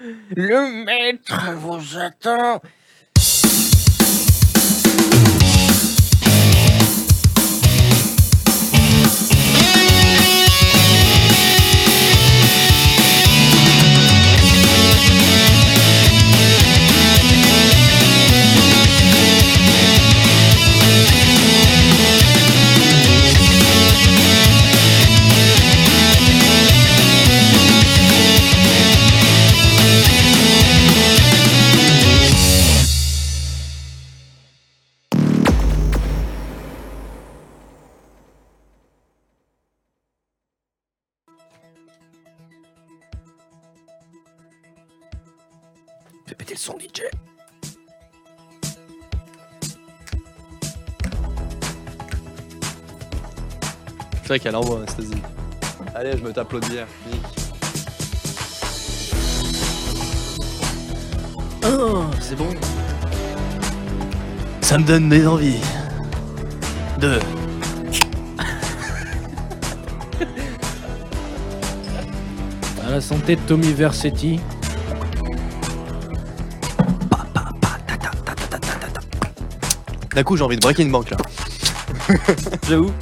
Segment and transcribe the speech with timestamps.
[0.00, 2.62] Le maître vous attend.
[46.28, 47.04] Fais péter le son, DJ.
[54.12, 55.22] C'est vrai qu'elle envoie, Anastasie.
[55.94, 56.86] Allez, je me tape l'autre bière.
[61.64, 62.50] Oh, c'est bon.
[64.60, 65.62] Ça me donne des envies.
[67.00, 67.18] De.
[72.86, 74.40] À la santé de Tommy Versetti.
[80.18, 81.16] D'un coup, j'ai envie de breaking une banque là.
[82.68, 82.92] J'avoue.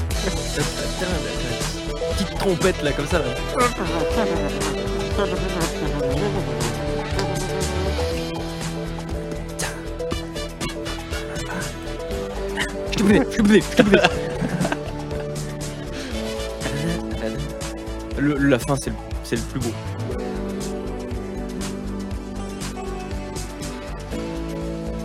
[2.10, 3.20] Petite trompette là, comme ça.
[3.20, 3.24] Là.
[12.90, 14.00] Je te plais, je te plais, je te plais.
[18.18, 19.72] Le, la fin, c'est le, c'est le plus beau.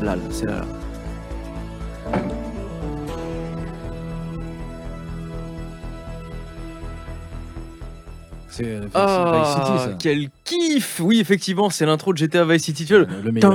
[0.02, 0.81] Là, là, c'est là, là.
[8.62, 9.98] C'est Ah, Vice City, ça.
[10.00, 12.86] quel kiff Oui, effectivement, c'est l'intro de GTA Vice City.
[12.86, 13.52] Tu vois, Le, le meilleur.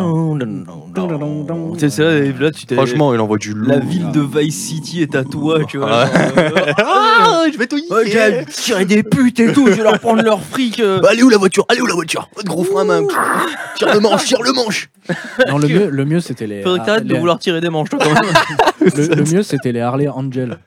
[1.78, 2.74] c'est là, et là, tu.
[2.74, 3.68] Franchement, il envoie du lourd.
[3.68, 6.06] La ville de Vice City est à toi, tu vois.
[6.06, 8.18] Genre, euh, Ah, je vais tout Ouais, niquer.
[8.40, 10.80] j'ai tiré des putes et tout, je vais leur prendre leur fric.
[10.80, 11.00] euh.
[11.00, 11.64] Bah, allez où la voiture?
[11.68, 12.28] Allez où la voiture?
[12.36, 13.02] Votre gros frein main.
[13.76, 14.88] Tire le manche, tire le manche.
[15.48, 16.62] Non, le mieux, le mieux c'était les.
[16.62, 18.32] Faudrait que t'arrêtes ah, de vouloir tirer des manches, toi, quand même.
[18.80, 20.58] le, le mieux c'était les Harley Angel.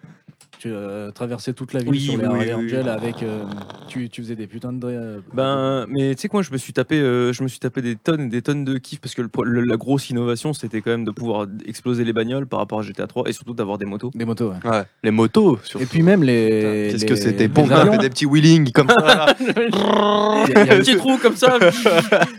[0.61, 2.65] Tu euh, traversais toute la ville Oui, sur les oui, Harley oui, oui.
[2.65, 3.23] Angel avec.
[3.23, 3.43] euh,
[3.87, 4.85] tu, tu faisais des putains de.
[4.87, 7.81] euh, Ben, mais tu sais quoi, je me suis tapé, euh, je me suis tapé
[7.81, 10.51] des tonnes et des tonnes de kiff parce que le, pro- le- la grosse innovation,
[10.51, 13.53] c'était quand même de pouvoir exploser les bagnoles par rapport à GTA 3 et surtout
[13.53, 14.11] d'avoir des motos.
[14.13, 14.69] Des motos, ouais.
[14.69, 15.81] Ouais, les motos surtout.
[15.81, 16.89] Et puis même les.
[16.91, 19.27] Qu'est-ce que c'était bon, on des petits wheelings comme ça.
[19.39, 21.57] Il y a- il y Un avait- petit trou comme ça.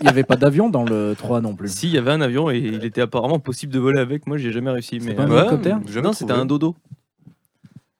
[0.00, 1.68] il y avait pas d'avion dans le 3 non plus.
[1.72, 4.26] si, il y avait un avion et il était apparemment possible de voler avec.
[4.26, 4.98] Moi, j'ai jamais réussi.
[5.00, 6.76] Mais pas un euh, hélicoptère Non, c'était un dodo.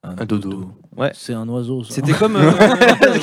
[0.03, 0.71] Un dodo.
[0.97, 1.11] Ouais.
[1.15, 1.85] C'est un oiseau.
[1.85, 2.37] Ça, C'était comme.
[2.37, 2.51] euh,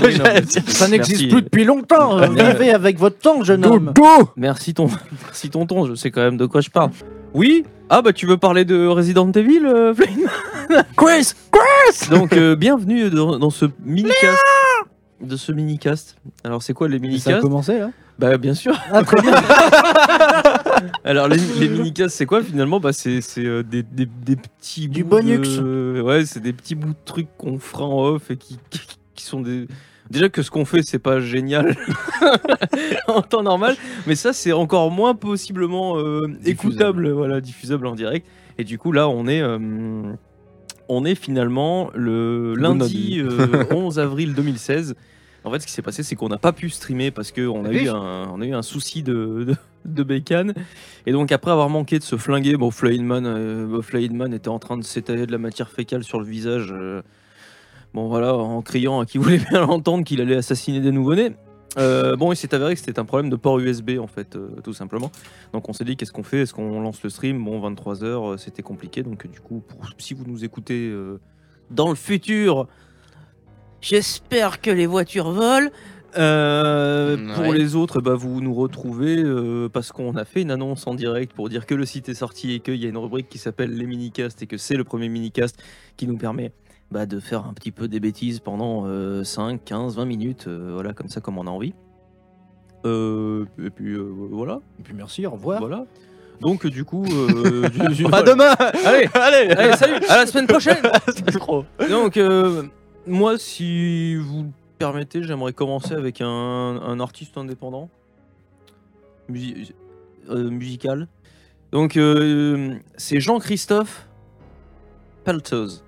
[0.04, 1.28] oui, non, mais- ça n'existe Merci.
[1.28, 2.18] plus depuis longtemps.
[2.30, 3.94] Vivez avec votre temps, jeune homme.
[4.36, 4.88] Merci, ton...
[5.26, 6.92] Merci tonton, je sais quand même de quoi je parle.
[7.34, 12.56] Oui Ah bah tu veux parler de Resident Evil, euh, Flame Chris Chris Donc euh,
[12.56, 14.42] bienvenue dans, dans ce mini-cast.
[15.22, 16.16] De ce mini-cast.
[16.44, 17.90] Alors c'est quoi les Ça a commencé là?
[18.20, 18.76] Bah bien sûr.
[18.92, 19.34] Ah, très bien.
[21.04, 22.80] Alors les, les mini-casts c'est quoi finalement?
[22.80, 25.38] Bah c'est c'est, euh, des, des, des petits Du bouts bonux.
[25.40, 28.80] de- Ouais c'est des petits bouts de trucs qu'on fera en off et qui, qui,
[29.16, 29.68] qui sont des...
[30.10, 31.76] Déjà que ce qu'on fait c'est pas génial
[33.08, 38.26] en temps normal, mais ça c'est encore moins possiblement euh, écoutable, voilà, diffusable en direct.
[38.58, 39.60] Et du coup là on est, euh,
[40.90, 44.96] on est finalement le lundi euh, 11 avril 2016.
[45.44, 47.72] En fait, ce qui s'est passé, c'est qu'on n'a pas pu streamer parce qu'on a,
[47.72, 49.56] eu un- on a eu un souci de, de,
[49.88, 50.54] de bécane.
[51.06, 53.82] Et donc, après avoir manqué de se flinguer, bon, Flyman, euh,
[54.34, 56.72] était en train de s'étaler de la matière fécale sur le visage.
[56.72, 57.02] euh,
[57.94, 61.32] bon, voilà, en criant à qui voulait bien l'entendre qu'il allait assassiner des nouveau-nés.
[61.78, 64.50] Euh, bon, il s'est avéré que c'était un problème de port USB en fait, euh,
[64.64, 65.12] tout simplement.
[65.54, 66.42] Donc on s'est dit qu'est-ce qu'on fait?
[66.42, 67.44] Est-ce qu'on lance le stream?
[67.44, 69.04] Bon, 23h, c'était compliqué.
[69.04, 69.62] Donc du coup,
[70.00, 70.92] si vous nous écoutez
[71.70, 72.68] dans le futur,
[73.82, 75.70] j'espère que les voitures volent.
[76.18, 77.58] Euh, Pour ouais.
[77.58, 81.34] les autres, bah, vous nous retrouvez euh, parce qu'on a fait une annonce en direct
[81.34, 83.72] pour dire que le site est sorti et qu'il y a une rubrique qui s'appelle
[83.76, 85.58] les minicasts et que c'est le premier minicast
[85.98, 86.52] qui nous permet
[86.92, 90.72] bah, de faire un petit peu des bêtises pendant euh, 5, 15, 20 minutes, euh,
[90.74, 91.74] voilà, comme ça, comme on a envie.
[92.86, 95.60] Euh, et puis euh, voilà, Et puis merci, au revoir.
[95.60, 95.86] voilà.
[96.40, 97.64] Donc du coup, euh,
[98.14, 98.54] À demain
[98.86, 100.78] Allez, Allez allez, salut, à la semaine prochaine.
[101.08, 101.66] C'est trop.
[101.90, 102.64] Donc euh,
[103.08, 104.46] moi, si vous
[104.78, 107.90] permettez, j'aimerais commencer avec un, un artiste indépendant,
[109.30, 109.74] musi-
[110.30, 111.08] euh, musical.
[111.72, 114.08] Donc euh, c'est Jean-Christophe
[115.24, 115.84] Pelteuse.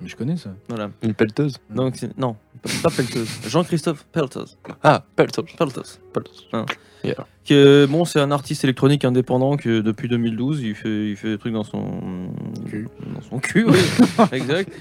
[0.00, 0.50] Mais je connais ça.
[0.68, 0.90] Voilà.
[1.02, 1.58] Une pelleteuse.
[1.70, 2.34] Donc non,
[2.82, 3.26] pas Peltos.
[3.48, 4.56] Jean-Christophe Peltos.
[4.82, 5.44] Ah, Peltos.
[5.56, 6.00] Peltos.
[6.12, 6.48] Peltos.
[6.52, 6.66] hein.
[7.04, 7.26] Yeah.
[7.44, 11.30] Qui est- bon, c'est un artiste électronique indépendant que depuis 2012, il fait, il fait
[11.30, 12.30] des trucs dans son
[12.66, 12.88] Cul.
[13.14, 13.78] Dans son cul, oui.
[14.32, 14.72] exact.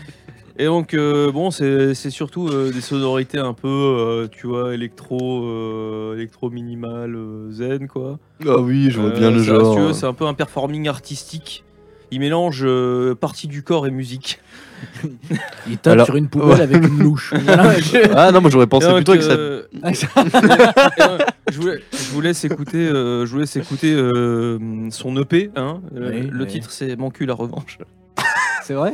[0.62, 4.76] Et donc, euh, bon, c'est c'est surtout euh, des sonorités un peu, euh, tu vois,
[4.76, 8.20] électro, euh, électro minimal, euh, zen, quoi.
[8.48, 9.96] Ah oui, je vois Euh, bien le genre.
[9.96, 11.64] C'est un peu un performing artistique.
[12.12, 14.40] Il mélange euh, partie du corps et musique.
[15.68, 17.34] Il tape Alors- sur une poubelle avec une louche.
[18.16, 19.36] Ah non, moi j'aurais pensé plutôt que ça.
[19.36, 19.96] donc,
[21.52, 24.60] je, vous, je vous laisse écouter, euh, je vous laisse écouter euh,
[24.92, 25.50] son EP.
[25.56, 25.82] Hein.
[25.92, 26.48] Oui, le oui.
[26.52, 27.80] titre, c'est Mon cul la revanche.
[28.64, 28.94] C'est vrai?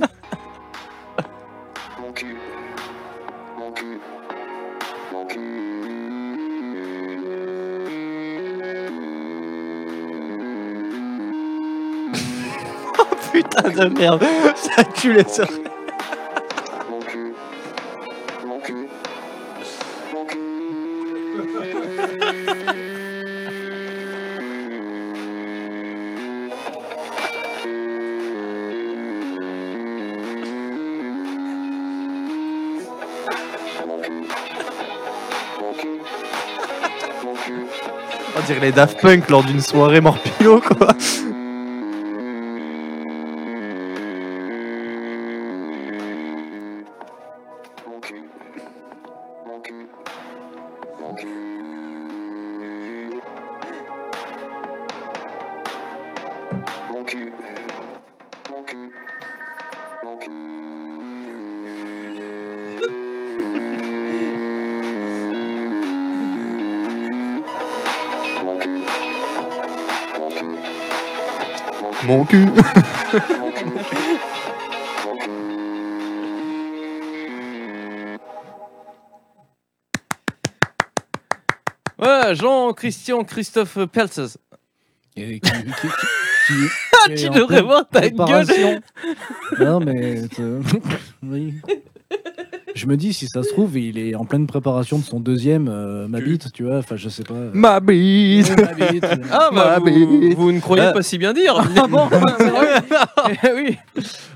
[13.64, 14.24] putain de merde.
[14.56, 15.64] Ça tue les oreilles.
[38.36, 40.90] On dirait les Daft Punk lors d'une soirée morpilo, quoi.
[72.06, 72.48] Mon cul.
[81.98, 84.38] Voilà, Jean-Christian Christophe Peltzes.
[85.16, 86.54] Et qui, qui, qui- qui-
[87.08, 88.82] qui est Tu devrais voir ta gueule.
[89.60, 90.22] Non, mais.
[90.40, 90.62] euh,
[91.24, 91.56] oui.
[92.78, 95.68] Je me dis, si ça se trouve, il est en pleine préparation de son deuxième,
[95.68, 96.78] euh, ma Tu- bite, tu vois.
[96.78, 97.34] Enfin, je sais pas.
[97.54, 98.56] Ma bite.
[98.56, 100.38] Ma bite, euh, Ah bah Ma vous, bite.
[100.38, 100.92] vous ne croyez Ah.
[100.94, 101.56] pas si bien dire.
[101.76, 102.08] Ah bon
[103.56, 103.78] Oui.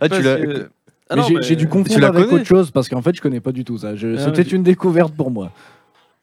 [0.01, 0.35] Ah tu Parce l'as.
[0.37, 0.69] que-
[1.09, 2.89] Ah mais non, j'ai mais j'ai dû tu confondre la avec connais autre chose parce
[2.89, 3.95] qu'en fait, je connais pas du tout ça.
[3.95, 5.51] Je- Ah, C'était tu- une découverte pour moi.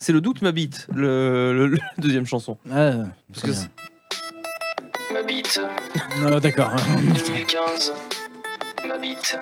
[0.00, 2.56] C'est le doute ma bite, le, le- le deuxième chanson.
[2.70, 2.92] Ah,
[3.32, 3.68] Parce que bien.
[5.14, 5.60] Ma bite.
[6.26, 6.70] Ah, D'accord.
[7.26, 7.92] 2015.
[8.88, 9.38] Ma bite.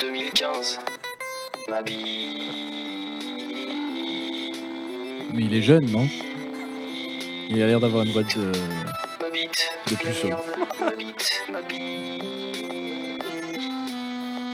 [0.00, 0.80] 2015.
[1.68, 1.96] Ma bite.
[5.32, 6.06] Mais il est jeune, non?
[7.50, 8.52] Il a l'air d'avoir une boîte de.
[9.90, 10.28] De puceau.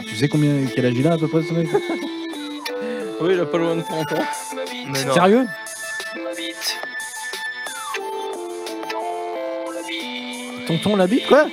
[0.08, 1.68] Tu sais combien quel âge il a à peu près ce mec?
[3.22, 4.24] Oui, il a pas loin de 30 ans.
[4.90, 5.12] Mais non.
[5.12, 5.46] Sérieux?
[10.66, 11.44] Tonton la bite quoi?
[11.44, 11.50] Ma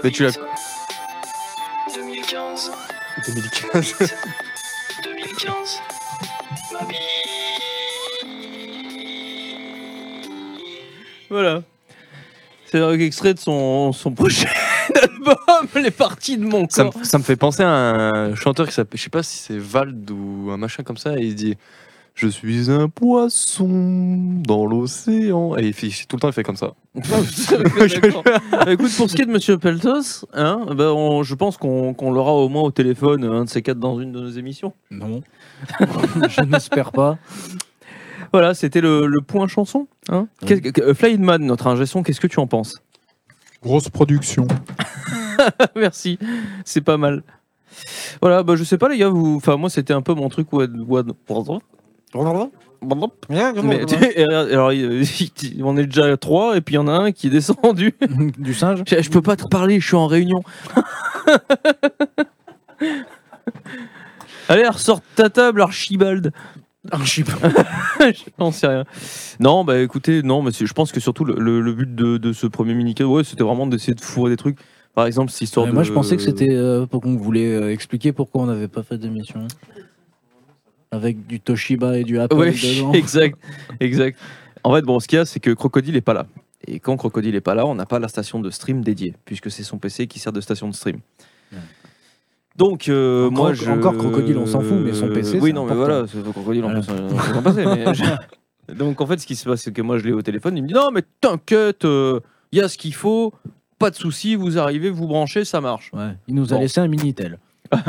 [0.02, 0.40] Mais tu l'as- bite.
[1.94, 2.72] 2015.
[3.26, 3.94] 2015.
[5.04, 5.80] 2015.
[6.72, 6.96] Ma bite.
[11.28, 11.62] Voilà.
[12.66, 14.48] C'est un extrait de son, son prochain
[15.02, 17.04] album, Les parties de mon Ça me, corps.
[17.04, 20.10] ça me fait penser à un chanteur qui s'appelle, je sais pas si c'est Vald
[20.10, 21.56] ou un machin comme ça, et il dit
[22.14, 25.56] Je suis un poisson dans l'océan.
[25.56, 26.74] Et il fait, tout le temps, il fait comme ça.
[26.94, 32.10] Bah, Écoute, pour ce qui est de Monsieur Peltos, hein, on- je pense qu'on qu'on
[32.12, 34.72] l'aura au moins au téléphone, un de ces quatre dans une de nos émissions.
[34.90, 35.22] Non.
[36.28, 37.16] je n'espère pas.
[38.32, 39.86] Voilà, c'était le, le point chanson.
[40.08, 40.48] Hein Oui.
[40.48, 42.76] Qu'est- que- euh, Fly Man, notre ingé son, qu'est-ce que tu en penses?
[43.62, 44.48] Grosse production.
[45.76, 46.18] Merci,
[46.64, 47.22] c'est pas mal.
[48.20, 50.52] Voilà, bah je sais pas les gars, vous, enfin moi c'était un peu mon truc.
[50.52, 51.04] What, what-
[53.28, 54.72] Mais alors,
[55.62, 57.94] on est déjà à trois et puis il y en a un qui est descendu.
[58.38, 60.42] du singe Je, je peux pas te parler, je suis en réunion.
[64.48, 66.32] Allez, ressort ta table, Archibald.
[66.90, 67.54] Archibald.
[68.38, 68.84] J'en sais rien.
[69.38, 72.32] Non, bah écoutez, non, mais je pense que surtout le, le- le but de, de
[72.32, 74.58] ce premier mini ouais, c'était vraiment d'essayer de fourrer des trucs.
[74.94, 75.74] Par exemple, cette histoire Ouais, de.
[75.74, 78.82] Moi, je pensais que c'était euh, pour qu'on voulait euh, expliquer pourquoi on n'avait pas
[78.82, 79.46] fait d'émission.
[80.92, 82.92] Avec du Toshiba et du Apple Ouais, dedans.
[82.94, 83.38] exact,
[83.78, 84.18] exact.
[84.64, 86.26] En fait, bon, ce qu'il y a, c'est que Crocodile est pas là.
[86.66, 89.50] Et quand Crocodile est pas là, on n'a pas la station de stream dédiée, puisque
[89.50, 90.98] c'est son PC qui sert de station de stream.
[91.52, 91.58] Ouais.
[92.56, 93.70] Donc, euh, Encore- moi, je...
[93.70, 96.72] encore Crocodile, on s'en fout, mais son PC, Oui, non, mais voilà, c'est Crocodile, on
[96.72, 96.80] Voilà.
[96.80, 97.64] peut s'en- on peut s'en passer.
[97.64, 97.94] mais
[98.68, 100.56] je- Donc, en fait, ce qui se passe, c'est que moi, je l'ai au téléphone,
[100.56, 103.32] il me dit Non, mais t'inquiète, il y a ce qu'il faut,
[103.78, 105.90] pas de souci, vous arrivez, vous branchez, ça marche.
[105.94, 107.38] Ouais, il nous a laissé un Minitel.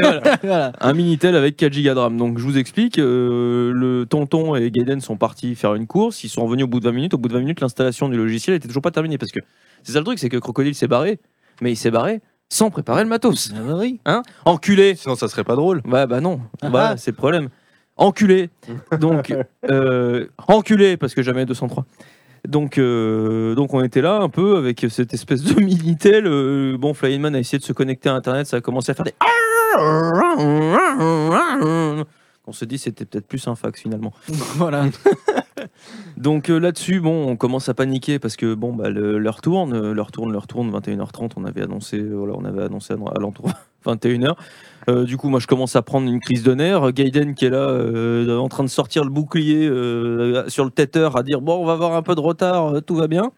[0.00, 0.38] Voilà.
[0.42, 0.72] Voilà.
[0.80, 2.16] Un Minitel avec 4 Go de RAM.
[2.16, 6.28] Donc je vous explique, euh, le tonton et Gaiden sont partis faire une course, ils
[6.28, 7.14] sont revenus au bout de 20 minutes.
[7.14, 9.40] Au bout de 20 minutes, l'installation du logiciel était toujours pas terminée parce que
[9.82, 11.20] c'est ça le truc, c'est que Crocodile s'est barré,
[11.60, 13.52] mais il s'est barré sans préparer le matos.
[13.54, 14.00] Ah bah oui.
[14.06, 14.22] Hein?
[14.44, 15.82] Enculé Sinon, ça serait pas drôle.
[15.84, 16.96] Ouais, bah non, Ah voilà, ah.
[16.96, 17.48] c'est le problème.
[17.96, 18.50] Enculé
[19.00, 19.34] Donc,
[19.70, 21.84] euh, enculé, parce que jamais 203.
[22.48, 26.26] Donc, euh, donc on était là un peu avec cette espèce de Minitel.
[26.26, 29.04] euh, bon, Flyman a essayé de se connecter à Internet, ça a commencé à faire
[29.04, 29.12] des.
[32.46, 34.14] On se dit c'était peut-être plus un fax finalement.
[34.56, 34.86] Voilà.
[36.16, 40.10] Donc euh, là-dessus, bon, on commence à paniquer parce que bon, bah, l'heure tourne, l'heure
[40.10, 43.50] tourne, l'heure tourne, 21h30, on avait annoncé, voilà, on avait annoncé à à l'entour
[43.86, 44.34] 21h.
[44.88, 46.92] Euh, du coup, moi, je commence à prendre une crise de nerfs.
[46.92, 51.10] Gaiden qui est là, euh, en train de sortir le bouclier euh, sur le tether,
[51.14, 53.30] à dire bon, on va avoir un peu de retard, tout va bien.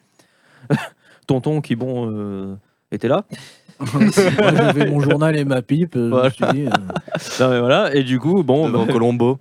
[1.27, 2.55] Tonton qui bon euh,
[2.93, 3.25] était là.
[4.55, 5.97] J'avais mon journal et ma pipe.
[5.97, 6.29] euh, Voilà.
[6.39, 9.39] je me suis dit, euh, Non, mais voilà, et du coup, bon, Devant bah, Colombo.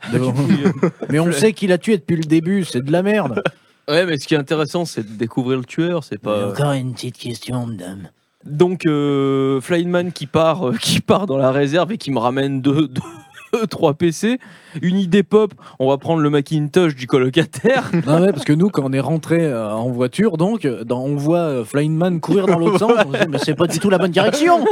[1.10, 3.44] mais on sait qu'il a tué depuis le début, c'est de la merde.
[3.88, 6.50] ouais, mais ce qui est intéressant, c'est de découvrir le tueur, c'est pas.
[6.52, 8.10] Encore une petite question, madame.
[8.46, 12.62] Donc euh, Flyman qui part, euh, qui part dans la réserve et qui me ramène
[12.62, 14.40] deux, deux, trois PC.
[14.82, 17.92] Une idée pop, on va prendre le Macintosh du colocataire.
[18.08, 21.04] Non, ouais, parce que nous, quand on est rentré euh, en voiture, donc, euh, dans-
[21.04, 22.92] on voit euh, Flying Man courir dans l'autre sens.
[23.06, 24.64] On se dit, mais c'est pas du tout la bonne direction.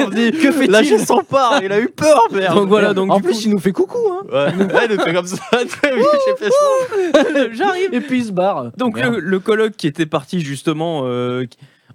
[0.00, 2.56] on dit que fait-il Lâchez son part, il a eu peur, merde.
[2.56, 3.98] Donc voilà, donc en plus, coup- il nous fait coucou.
[4.10, 4.26] Hein.
[4.32, 5.38] Ouais, il fait comme ça.
[7.52, 7.88] j'arrive.
[7.94, 8.72] Et puis il se barre.
[8.76, 11.44] Donc le, le coloc qui était parti justement, euh,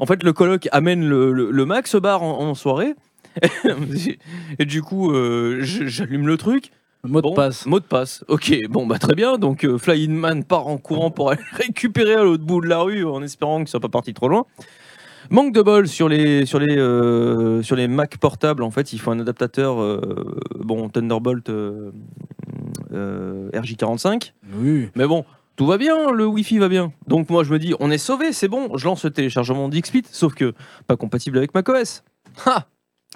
[0.03, 2.93] en fait le coloc amène le, le, le Mac se barre en, en soirée.
[4.59, 6.71] et du coup, euh, j'allume le truc.
[7.05, 7.65] Mot de Bon, passe.
[7.65, 8.25] Mot de passe.
[8.27, 9.37] Ok, bon bah très bien.
[9.37, 12.67] Donc euh, Flying Man part en courant pour aller le récupérer à l'autre bout de
[12.67, 14.45] la rue en espérant qu'il soit pas parti trop loin.
[15.29, 18.61] Manque de bol sur les sur les euh, sur les Mac portables.
[18.61, 21.91] En fait, il faut un adaptateur euh, bon Thunderbolt euh,
[22.93, 24.33] euh, RJ45.
[24.57, 24.89] Oui.
[24.95, 25.23] Mais bon,
[25.55, 26.91] tout va bien, le Wi-Fi va bien.
[27.07, 28.75] Donc moi je me dis, on est sauvé, c'est bon.
[28.77, 30.53] Je lance le téléchargement d'XPit, sauf que
[30.87, 32.03] pas compatible avec macOS.
[32.45, 32.67] Ha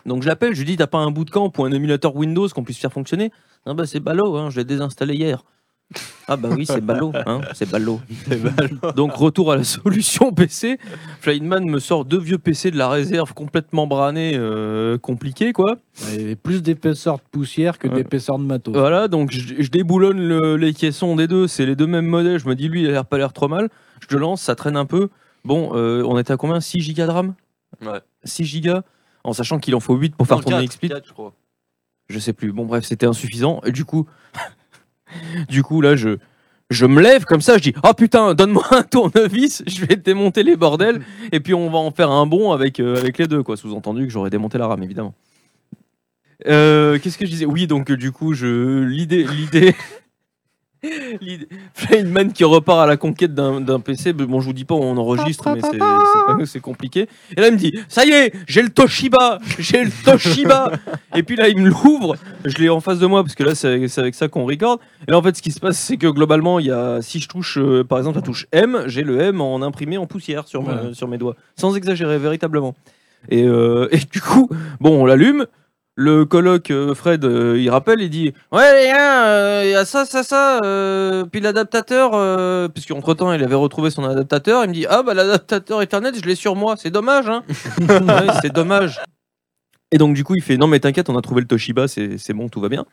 [0.05, 2.63] Donc je l'appelle, je lui dis, t'as pas un bootcamp ou un émulateur Windows qu'on
[2.63, 3.31] puisse faire fonctionner?
[3.65, 5.43] Ah bah c'est ballot, hein, je l'ai désinstallé hier.
[6.27, 8.01] Ah bah oui, c'est ballot, hein, c'est ballot.
[8.97, 10.77] Donc retour à la solution PC.
[11.21, 15.77] Flyman me sort deux vieux PC de la réserve complètement branés, euh, compliqués quoi.
[16.17, 17.95] Et plus d'épaisseur de poussière que Ouais.
[17.95, 18.75] d'épaisseur de matos.
[18.75, 22.39] Voilà, donc je, je déboulonne le- les caissons des deux, c'est les deux mêmes modèles.
[22.39, 23.69] Je me dis, lui, il a l'air pas l'air trop mal.
[24.01, 25.07] Je le lance, ça traîne un peu.
[25.45, 26.59] Bon, euh, on était à combien?
[26.59, 27.33] 6 gigas de RAM?
[27.85, 28.01] Ouais.
[28.25, 28.81] 6 gigas?
[29.23, 31.33] En sachant qu'il en faut 8 pour faire Non, tourner quatre, je crois.
[32.09, 32.51] Je sais plus.
[32.51, 33.61] Bon, bref, c'était insuffisant.
[33.65, 34.05] Et du coup,
[35.49, 36.17] du coup, là, je,
[36.69, 37.57] je me lève comme ça.
[37.57, 39.63] Je dis, oh putain, donne-moi un tournevis.
[39.67, 41.01] Je vais démonter les bordels.
[41.31, 43.43] Et puis, on va en faire un bon avec, euh, avec les deux.
[43.43, 43.57] quoi.
[43.57, 45.13] Sous-entendu que j'aurais démonté la RAM, évidemment.
[46.47, 47.45] Euh, Qu'est-ce que je disais?
[47.45, 49.75] Oui, donc euh, du coup, je l'idée, l'idée,
[51.73, 54.13] Flyman qui repart à la conquête d'un PC.
[54.13, 55.61] Bon, je vous dis pas, on enregistre, mais
[56.45, 57.07] c'est- compliqué.
[57.35, 60.71] Et là, il me dit, ça y est, j'ai le Toshiba, j'ai le Toshiba.
[61.15, 62.15] Et puis là, il me l'ouvre.
[62.45, 64.79] Je l'ai en face de moi parce que là, c'est avec ça qu'on record.
[65.07, 67.19] Et là, en fait, ce qui se passe, c'est que globalement, il y a, si
[67.19, 70.47] je touche, euh, par exemple, la touche M, j'ai le M en imprimé en poussière
[70.47, 70.93] sur, ma- Ouais.
[70.93, 72.75] sur mes doigts, sans exagérer, véritablement.
[73.29, 75.45] Et, euh, et du coup, bon, on l'allume.
[75.99, 79.73] Le coloc euh, Fred, euh, il rappelle, il dit Ouais, les gars, euh, il y
[79.73, 80.59] a ça, ça, ça.
[80.63, 84.63] euh, puis l'adaptateur, euh, puisqu'entre temps, il avait retrouvé son adaptateur.
[84.63, 86.75] Il me dit Ah, bah l'adaptateur Ethernet, je l'ai sur moi.
[86.77, 87.43] C'est dommage, hein
[87.79, 89.01] Ouais, C'est dommage.
[89.91, 92.19] Et donc, du coup, il fait Non, mais t'inquiète, on a trouvé le Toshiba, c'est
[92.19, 92.85] c'est bon, tout va bien.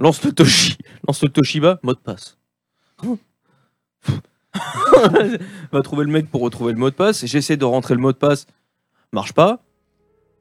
[0.00, 2.36] Lance le, Toshi, lance le Toshiba, mot de passe.
[5.72, 7.24] Va trouver le mec pour retrouver le mot de passe.
[7.26, 8.46] J'essaie de rentrer le mot de passe,
[9.12, 9.63] marche pas.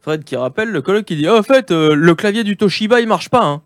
[0.04, 3.08] Fred qui rappelle, le coloc qui dit Oh, fait, euh, le clavier du Toshiba il
[3.08, 3.46] marche pas.
[3.46, 3.62] Hein.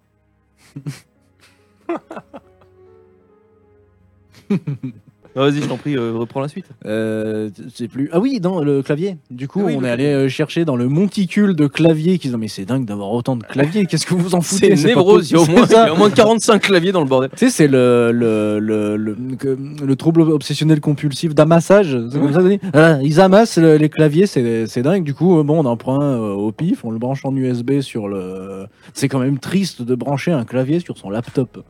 [5.36, 6.66] Ah, Vas-y, je t'en prie, euh, reprends la suite.
[6.86, 8.10] Euh, c'est plus.
[8.12, 9.18] Ah oui, dans le clavier.
[9.30, 12.18] Du coup, Oui, on est allé euh, chercher dans le monticule de claviers.
[12.18, 13.86] Qui disent mais c'est dingue d'avoir autant de claviers.
[13.86, 14.76] Qu'est-ce que vous en foutez?
[14.76, 15.84] C'est névrose, il y, a au moins- C'est ça.
[15.84, 17.30] il y a au moins 45 claviers dans le bordel.
[17.36, 21.98] Tu sais, c'est le, le, le, le, trouble obsessionnel compulsif d'amassage.
[22.12, 22.42] C'est comme ça.
[22.74, 25.04] Voilà, ils amassent le- les claviers, c'est c'est dingue.
[25.04, 27.36] Du coup, euh, bon, on en prend un euh, au pif, on le branche en
[27.36, 28.66] USB sur le.
[28.94, 31.64] C'est quand même triste de brancher un clavier sur son laptop.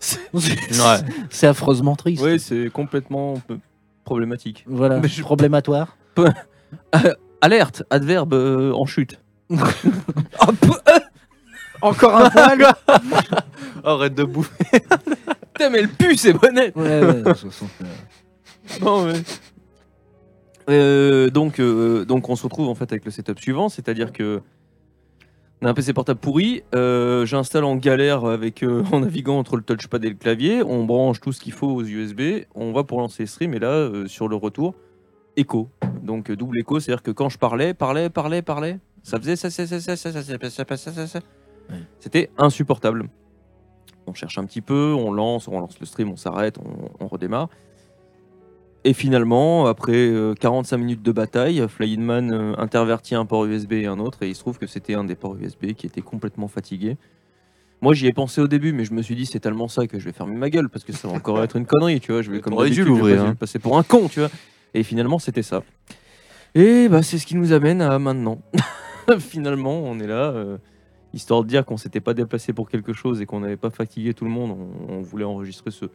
[0.00, 2.22] C'est affreusement triste.
[2.22, 3.56] Oui, c'est complètement euh,
[4.04, 4.64] problématique.
[4.66, 5.96] Voilà, Mais je- problématoire.
[7.42, 9.18] Alerte, adverbe euh, en chute.
[10.92, 10.98] Euh,
[11.82, 12.66] Encore un poil
[13.84, 14.80] Arrête de bouffer.
[15.54, 17.66] Putain, mais elle pue, c'est bonnet Ouais, ouais, toute façon,
[18.82, 19.14] euh,
[20.68, 24.40] Euh, donc, euh, donc on se retrouve en fait avec le setup suivant, c'est-à-dire que
[25.62, 26.62] un PC portable pourri.
[26.74, 30.62] euh, J'installe en galère avec euh, en naviguant entre le touchpad et le clavier.
[30.62, 32.44] On branche tout ce qu'il faut aux USB.
[32.54, 33.52] On va pour lancer le stream.
[33.54, 34.74] Et là, euh, sur le retour,
[35.36, 35.68] écho.
[36.02, 39.50] Donc euh, double écho, c'est-à-dire que quand je parlais, parlais, parlais, parlais, ça faisait ça,
[39.50, 41.20] ça, ça, ça, ça, ça, ça, ça, ça, ça, ça, ça.
[41.98, 43.08] C'était insupportable.
[44.06, 47.06] On cherche un petit peu, on lance, on lance le stream, on s'arrête, on, on
[47.06, 47.48] redémarre.
[48.84, 53.86] Et finalement, après euh, 45 minutes de bataille, Flyinman euh, intervertit un port USB et
[53.86, 56.48] un autre, et il se trouve que c'était un des ports USB qui était complètement
[56.48, 56.96] fatigué.
[57.82, 59.98] Moi, j'y ai pensé au début, mais je me suis dit, c'est tellement ça que
[59.98, 62.22] je vais fermer ma gueule, parce que ça va encore être une connerie, tu vois.
[62.22, 63.34] Je vais comme dû l'ouvrir, passer- hein.
[63.34, 64.30] passer pour un con, tu vois.
[64.74, 65.62] Et finalement, c'était ça.
[66.54, 68.40] Et bah, c'est ce qui nous amène à maintenant.
[69.18, 70.58] finalement, on est là, euh,
[71.14, 74.12] histoire de dire qu'on s'était pas déplacé pour quelque chose et qu'on n'avait pas fatigué
[74.14, 74.56] tout le monde.
[74.88, 75.86] On, on voulait enregistrer ce,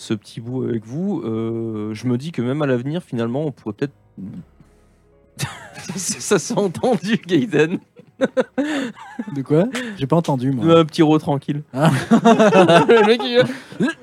[0.00, 1.20] ce petit bout avec vous.
[1.24, 3.92] Euh, je me dis que même à l'avenir, finalement, on pourrait peut-être.
[5.96, 7.78] ça ça s'est entendu, Gaiden.
[9.34, 9.64] De quoi?
[9.98, 10.78] J'ai pas entendu, moi.
[10.80, 11.62] Un petit row tranquille.
[11.72, 11.90] Ah.
[12.10, 13.38] Le mec, il-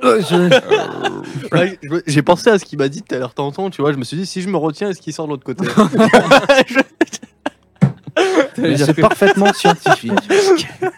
[0.04, 3.82] Ouais, je me- J'ai pensé à ce qu'il m'a dit tout à l'heure tantôt, tu
[3.82, 3.92] vois.
[3.94, 5.68] Je me suis dit, si je me retiens, est-ce qu'il sort de l'autre côté?
[8.58, 10.12] Mais C'est parfaitement scientifique.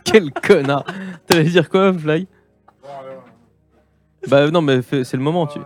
[0.05, 0.85] Quel connard.
[1.27, 2.27] T'allais dire quoi, Fly?
[4.27, 5.47] Bah non, mais fais- c'est le moment.
[5.47, 5.59] Tu...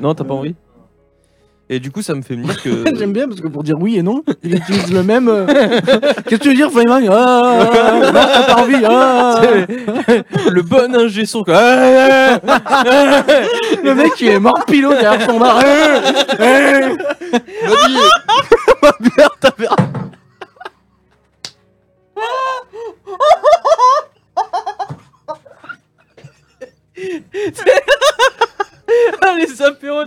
[0.00, 0.54] Non, t'as pas envie?
[1.70, 2.84] Et du coup, ça me fait me dire que.
[2.98, 5.28] J'aime bien parce que pour dire oui et non, il utilise le même.
[5.28, 5.46] euh,
[6.26, 8.84] Qu'est-ce que tu veux dire, Feynman ah, ah, ah, Non, t'as pas envie.
[8.84, 10.12] ah, ah.
[10.50, 11.42] le bon ingé son.
[11.42, 11.54] quoi.
[11.56, 13.24] Ah, ah, ah.
[13.82, 15.58] Le mec qui est mort pilot derrière son bar.
[15.64, 16.96] Eh, eh.
[18.82, 19.76] Ma bière, ta bière.
[29.36, 30.04] les apéros,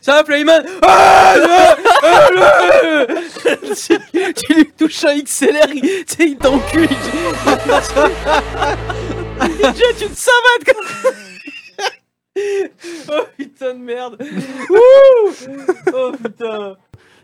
[0.00, 0.64] ça va, Flyman.
[0.82, 3.06] Ah, ah, ah, ah.
[4.36, 6.88] Tu lui touches un XLR, il- il t'encule.
[6.90, 6.96] il-
[9.56, 10.86] Déjà, tu te savates comme...
[13.10, 14.16] Oh putain de merde.
[15.92, 16.76] Oh putain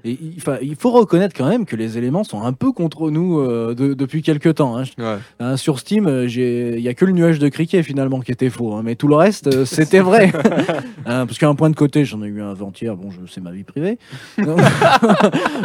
[0.05, 0.17] Et
[0.63, 3.95] il, faut reconnaître quand même que les éléments sont un peu contre nous euh, de-
[3.95, 4.77] depuis quelques temps.
[4.79, 4.85] hein.
[4.99, 5.17] Ouais.
[5.41, 8.51] Hein, sur Steam, euh, il y a que le nuage de criquet finalement qui était
[8.51, 10.33] faux, hein, mais tout le reste, euh, c'était vrai.
[11.05, 13.99] Parce qu'un point de côté, j'en ai eu un avant-hier, bon, c'est ma vie privée.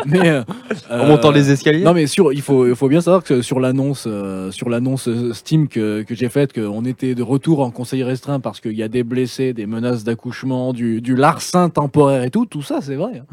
[0.06, 0.44] Mais euh,
[0.90, 1.84] En montant les escaliers.
[1.84, 5.10] Non mais sur, il faut, il faut bien savoir que sur l'annonce, euh, sur l'annonce
[5.34, 8.84] Steam que, que j'ai faite, qu'on était de retour en conseil restreint parce qu'il y
[8.84, 12.96] a des blessés, des menaces d'accouchement, du, du larcin temporaire et tout, tout ça c'est
[12.96, 13.24] vrai.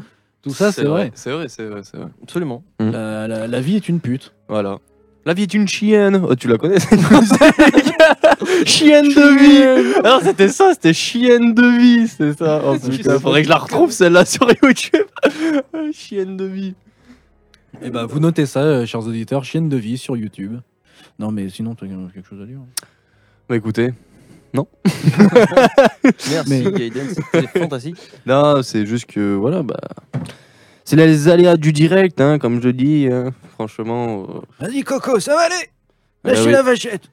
[0.41, 0.49] Hein.
[0.49, 1.11] Tout ça c'est vrai.
[1.13, 2.07] C'est vrai, c'est vrai, c'est vrai.
[2.23, 2.63] Absolument.
[2.79, 4.33] La, la- la vie est une pute.
[4.47, 4.77] Voilà.
[5.23, 6.19] La vie est une chienne.
[6.27, 6.99] Oh, tu la connais cette
[8.65, 9.93] Chienne de vie.
[10.03, 12.61] Alors c'était ça, c'était chienne de vie, c'est ça.
[12.65, 15.05] Oh putain, faudrait que je la retrouve celle-là sur YouTube.
[15.93, 16.73] chienne de vie.
[17.83, 20.57] Et ben vous notez ça, euh, chers auditeurs, chienne de vie sur YouTube.
[21.19, 22.59] Non mais sinon tu as quelque chose à dire.
[23.47, 23.93] Bah écoutez,
[26.03, 27.97] Merci Mais- Gaiden, c'était fantastique.
[28.25, 29.79] non, c'est juste que voilà, bah.
[30.83, 33.07] C'est les aléas du direct, hein, comme je dis.
[33.11, 33.31] hein.
[33.53, 34.27] Franchement.
[34.29, 35.69] euh, Vas-y Coco, ça va aller
[36.23, 36.51] Lâchez oui.
[36.51, 37.03] la vachette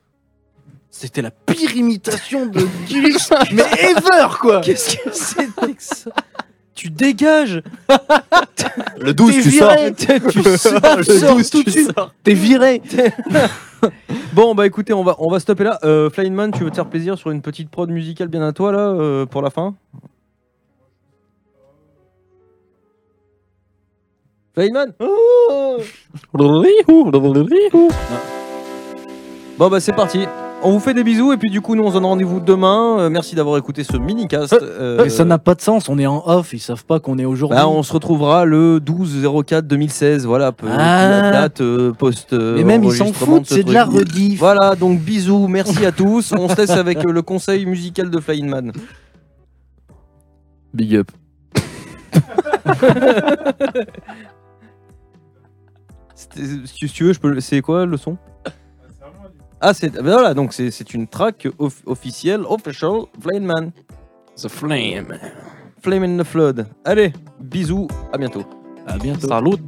[0.91, 3.17] C'était la pire imitation de Gilles,
[3.53, 6.11] mais ever quoi Qu'est-ce que c'était que ça?
[6.75, 7.63] Tu dégages
[8.99, 9.71] Le 12, T'es tu sors.
[9.73, 9.95] viré.
[9.95, 12.15] Tu sors, Le sors 12, tout tu de suite sors.
[12.25, 12.81] T'es viré
[14.35, 15.79] Bon bah écoutez, on va, on va stopper là.
[15.85, 18.53] Euh, Flying Man, tu veux te faire plaisir sur une petite prod musicale bien à
[18.53, 19.75] toi là euh, pour la fin
[24.55, 25.79] Flying Man Oh
[29.57, 30.27] Bon bah c'est parti.
[30.61, 32.99] On vous fait des bisous et puis du coup nous on se donne rendez-vous demain.
[32.99, 34.55] Euh, merci d'avoir écouté ce mini-cast.
[34.61, 37.17] Euh, Mais ça n'a pas de sens, on est en off, ils savent pas qu'on
[37.19, 37.57] est aujourd'hui.
[37.57, 41.21] bah, on se retrouvera le 12-04 2016, voilà, peu- Ah.
[41.23, 44.39] la date euh, post euh, Mais même ils s'en foutent, ce c'est de la rediff.
[44.41, 46.33] Voilà, donc bisous, merci à tous.
[46.37, 48.73] On se laisse avec euh, le conseil musical de Flying Man.
[50.75, 51.11] Big up.
[56.15, 57.31] Si tu veux, je peux.
[57.31, 58.17] le- C'est quoi le son?
[59.61, 63.73] Ah, c'est ben voilà, donc c'est c'est une track off- officielle, official Flying Man.
[64.37, 65.19] The Flame.
[65.83, 66.67] Flame in the Flood.
[66.85, 68.45] Allez, bisous, à bientôt.
[68.87, 69.27] À bientôt.
[69.29, 69.67] Salute.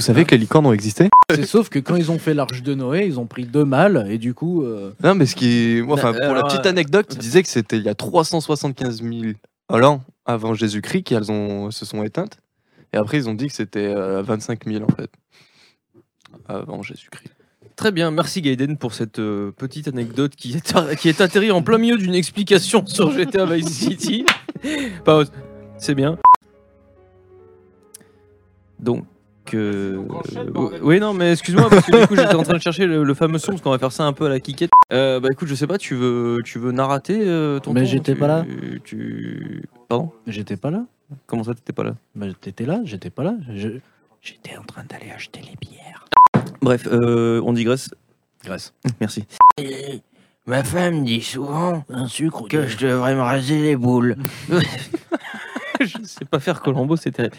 [0.00, 2.62] Vous savez que les licornes ont existé C'est sauf que quand ils ont fait l'arche
[2.62, 4.62] de Noé, ils ont pris deux mâles et du coup.
[4.64, 5.82] euh, Non, mais ce qui est.
[5.82, 9.02] moi, Enfin, pour la petite euh, anecdote, ils disaient que c'était il y a 375
[9.02, 9.34] 000
[9.84, 11.70] ans avant Jésus-Christ qu'elles ont...
[11.70, 12.38] se sont éteintes.
[12.94, 15.10] Et après, ils ont dit que c'était euh, 25 000 en fait.
[16.48, 17.34] Avant Jésus-Christ.
[17.76, 21.50] Très bien, merci Gaiden pour cette euh, petite anecdote qui est, ar- qui est atterrie
[21.50, 24.24] en plein milieu d'une explication sur GTA Vice City.
[25.04, 25.24] Pas-
[25.76, 26.16] c'est bien.
[28.78, 29.04] Donc.
[29.54, 30.02] Euh,
[30.82, 33.14] oui, non, mais excuse-moi, parce que du coup j'étais en train de chercher le, le
[33.14, 34.70] fameux son, parce qu'on va faire ça un peu à la kickette.
[34.92, 38.14] Euh, bah écoute, je sais pas, tu veux, tu veux narrater euh, ton Mais j'étais
[38.14, 38.44] pas là.
[38.84, 39.64] Tu.
[39.88, 40.10] Pardon?
[40.26, 40.84] J'étais pas là.
[41.26, 41.94] Comment ça, t'étais pas là?
[42.14, 43.34] Bah, t'étais là, j'étais pas là.
[43.54, 43.78] Je-
[44.22, 46.04] J'étais en train d'aller acheter les bières.
[46.60, 47.88] Bref, euh, on digresse.
[48.44, 48.74] Grâce.
[49.00, 49.24] Merci.
[50.46, 52.46] Ma femme dit souvent Un sucre.
[52.48, 54.16] que je devrais me raser les boules.
[55.80, 57.36] je sais pas faire Colombo, c'est terrible.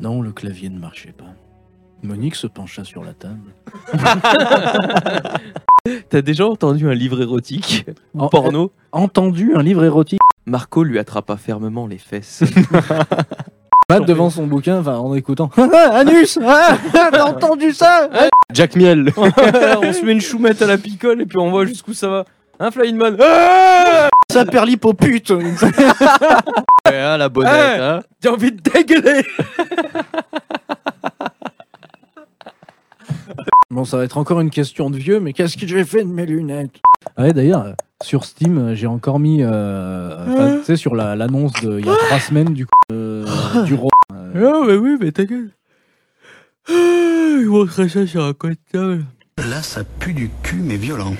[0.00, 1.34] Non, le clavier ne marchait pas.
[2.02, 3.52] Monique se pencha sur la table.
[6.10, 10.20] T'as déjà entendu un livre érotique ou En- porno Entendu un livre érotique.
[10.46, 12.42] Marco lui attrapa fermement les fesses.
[13.88, 15.50] Pas devant son bouquin, enfin en écoutant.
[15.92, 18.08] Anus Ah, T'as entendu ça
[18.52, 21.94] Jack Miel on se met une choumette à la picole et puis on voit jusqu'où
[21.94, 22.24] ça va.
[22.60, 25.44] Hein, Flying Man Ah Ça perd l'hippopute Ouais,
[26.86, 27.78] hein, la bonnette, Ouais.
[27.80, 28.00] hein.
[28.22, 29.24] J'ai envie de dégueuler
[33.70, 36.08] Bon, ça va être encore une question de vieux, mais qu'est-ce que j'ai fait de
[36.08, 36.80] mes lunettes
[37.16, 41.14] Ah Ouais, d'ailleurs, sur Steam, euh, j'ai encore mis, euh, enfin, tu sais, sur la-
[41.14, 43.26] l'annonce de il y a trois semaines du coup, euh,
[43.64, 45.50] du ro- euh, Ah, mais oui, mais ta gueule.
[46.68, 49.04] Ah, Il montrait ça sur un coin de table.
[49.36, 51.12] Là, ça pue du cul, mais violent.